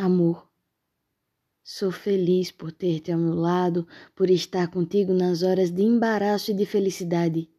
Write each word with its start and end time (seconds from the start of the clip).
Amor, 0.00 0.48
sou 1.64 1.90
feliz 1.90 2.52
por 2.52 2.70
ter-te 2.70 3.10
ao 3.10 3.18
meu 3.18 3.34
lado, 3.34 3.84
por 4.14 4.30
estar 4.30 4.70
contigo 4.70 5.12
nas 5.12 5.42
horas 5.42 5.72
de 5.72 5.82
embaraço 5.82 6.52
e 6.52 6.54
de 6.54 6.64
felicidade. 6.64 7.50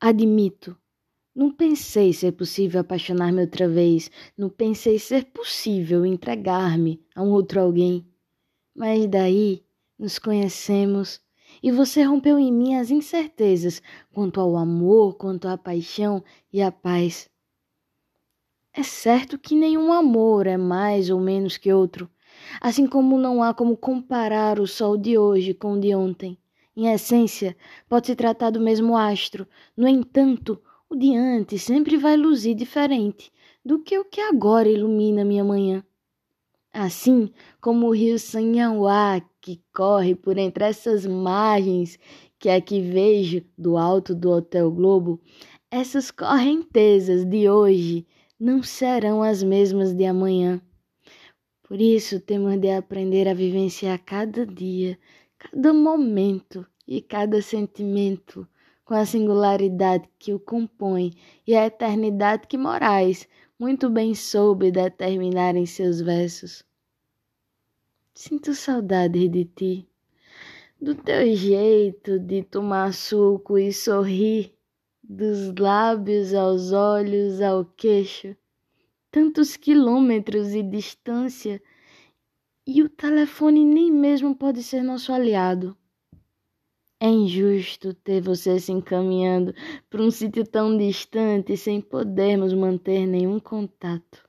Admito, 0.00 0.76
não 1.32 1.52
pensei 1.52 2.12
ser 2.12 2.32
possível 2.32 2.80
apaixonar-me 2.80 3.42
outra 3.42 3.68
vez, 3.68 4.10
não 4.36 4.48
pensei 4.48 4.98
ser 4.98 5.26
possível 5.26 6.04
entregar-me 6.04 7.00
a 7.14 7.22
um 7.22 7.30
outro 7.30 7.60
alguém. 7.60 8.04
Mas 8.74 9.06
daí 9.06 9.62
nos 9.96 10.18
conhecemos 10.18 11.20
e 11.62 11.70
você 11.70 12.02
rompeu 12.02 12.36
em 12.36 12.52
mim 12.52 12.74
as 12.74 12.90
incertezas 12.90 13.80
quanto 14.12 14.40
ao 14.40 14.56
amor, 14.56 15.14
quanto 15.14 15.46
à 15.46 15.56
paixão 15.56 16.24
e 16.52 16.60
à 16.60 16.72
paz. 16.72 17.30
É 18.80 18.82
certo 18.82 19.38
que 19.38 19.54
nenhum 19.54 19.92
amor 19.92 20.46
é 20.46 20.56
mais 20.56 21.10
ou 21.10 21.20
menos 21.20 21.58
que 21.58 21.70
outro, 21.70 22.08
assim 22.62 22.86
como 22.86 23.18
não 23.18 23.42
há 23.42 23.52
como 23.52 23.76
comparar 23.76 24.58
o 24.58 24.66
sol 24.66 24.96
de 24.96 25.18
hoje 25.18 25.52
com 25.52 25.74
o 25.74 25.78
de 25.78 25.94
ontem. 25.94 26.38
Em 26.74 26.86
essência, 26.90 27.54
pode 27.90 28.06
se 28.06 28.16
tratar 28.16 28.48
do 28.48 28.58
mesmo 28.58 28.96
astro, 28.96 29.46
no 29.76 29.86
entanto, 29.86 30.58
o 30.88 30.96
de 30.96 31.14
antes 31.14 31.62
sempre 31.62 31.98
vai 31.98 32.16
luzir 32.16 32.54
diferente 32.54 33.30
do 33.62 33.80
que 33.80 33.98
o 33.98 34.04
que 34.06 34.22
agora 34.22 34.66
ilumina 34.66 35.26
minha 35.26 35.44
manhã. 35.44 35.84
Assim 36.72 37.30
como 37.60 37.88
o 37.88 37.94
rio 37.94 38.18
Sanhauá 38.18 39.20
que 39.42 39.60
corre 39.74 40.14
por 40.14 40.38
entre 40.38 40.64
essas 40.64 41.04
margens 41.04 41.98
que 42.38 42.48
aqui 42.48 42.80
vejo 42.80 43.42
do 43.58 43.76
alto 43.76 44.14
do 44.14 44.30
Hotel 44.30 44.70
Globo, 44.70 45.20
essas 45.70 46.10
correntezas 46.10 47.26
de 47.26 47.46
hoje 47.46 48.06
não 48.40 48.62
serão 48.62 49.22
as 49.22 49.42
mesmas 49.42 49.92
de 49.92 50.06
amanhã. 50.06 50.62
Por 51.62 51.78
isso 51.78 52.18
temos 52.18 52.58
de 52.58 52.70
aprender 52.70 53.28
a 53.28 53.34
vivenciar 53.34 54.02
cada 54.02 54.46
dia, 54.46 54.98
cada 55.38 55.74
momento 55.74 56.66
e 56.88 57.02
cada 57.02 57.42
sentimento 57.42 58.48
com 58.82 58.94
a 58.94 59.04
singularidade 59.04 60.08
que 60.18 60.32
o 60.32 60.40
compõe 60.40 61.12
e 61.46 61.54
a 61.54 61.66
eternidade 61.66 62.46
que 62.48 62.56
Moraes 62.56 63.28
muito 63.58 63.90
bem 63.90 64.14
soube 64.14 64.72
determinar 64.72 65.54
em 65.54 65.66
seus 65.66 66.00
versos. 66.00 66.64
Sinto 68.14 68.54
saudade 68.54 69.28
de 69.28 69.44
ti, 69.44 69.88
do 70.80 70.94
teu 70.94 71.36
jeito 71.36 72.18
de 72.18 72.42
tomar 72.42 72.92
suco 72.94 73.58
e 73.58 73.72
sorrir, 73.72 74.52
dos 75.12 75.52
lábios 75.58 76.32
aos 76.34 76.70
olhos 76.70 77.40
ao 77.40 77.64
queixo, 77.64 78.36
tantos 79.10 79.56
quilômetros 79.56 80.52
de 80.52 80.62
distância, 80.62 81.60
e 82.64 82.80
o 82.80 82.88
telefone 82.88 83.64
nem 83.64 83.90
mesmo 83.90 84.36
pode 84.36 84.62
ser 84.62 84.84
nosso 84.84 85.12
aliado. 85.12 85.76
É 87.00 87.08
injusto 87.08 87.92
ter 87.92 88.20
você 88.20 88.60
se 88.60 88.70
encaminhando 88.70 89.52
para 89.88 90.00
um 90.00 90.12
sítio 90.12 90.46
tão 90.46 90.78
distante 90.78 91.56
sem 91.56 91.80
podermos 91.80 92.52
manter 92.54 93.04
nenhum 93.04 93.40
contato. 93.40 94.24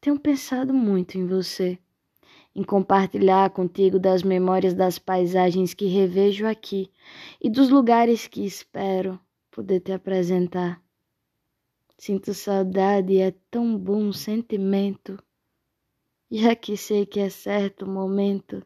Tenho 0.00 0.18
pensado 0.18 0.74
muito 0.74 1.16
em 1.16 1.24
você, 1.24 1.78
em 2.54 2.62
compartilhar 2.62 3.50
contigo 3.50 3.98
das 3.98 4.22
memórias 4.22 4.74
das 4.74 4.98
paisagens 4.98 5.72
que 5.72 5.86
revejo 5.86 6.46
aqui 6.46 6.90
e 7.40 7.48
dos 7.48 7.68
lugares 7.68 8.26
que 8.26 8.44
espero 8.44 9.20
poder 9.50 9.80
te 9.80 9.92
apresentar. 9.92 10.82
Sinto 11.96 12.32
saudade 12.34 13.12
e 13.12 13.18
é 13.18 13.34
tão 13.50 13.76
bom 13.76 14.04
um 14.04 14.12
sentimento, 14.12 15.22
já 16.30 16.54
que 16.56 16.76
sei 16.76 17.04
que 17.04 17.20
é 17.20 17.28
certo 17.28 17.84
o 17.84 17.90
momento 17.90 18.64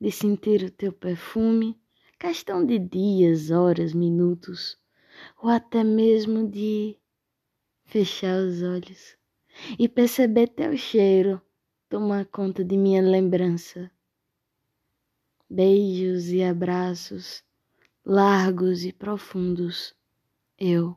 de 0.00 0.10
sentir 0.10 0.62
o 0.62 0.70
teu 0.70 0.92
perfume 0.92 1.78
questão 2.18 2.64
de 2.64 2.78
dias, 2.78 3.50
horas, 3.50 3.92
minutos, 3.92 4.78
ou 5.42 5.50
até 5.50 5.84
mesmo 5.84 6.48
de 6.48 6.96
fechar 7.84 8.38
os 8.38 8.62
olhos 8.62 9.16
e 9.78 9.88
perceber 9.88 10.48
teu 10.48 10.76
cheiro 10.76 11.40
tomar 11.88 12.26
conta 12.26 12.64
de 12.64 12.76
minha 12.76 13.02
lembrança. 13.02 13.90
Beijos 15.48 16.28
e 16.28 16.42
abraços 16.42 17.44
largos 18.06 18.84
e 18.84 18.92
profundos, 18.92 19.92
eu. 20.56 20.96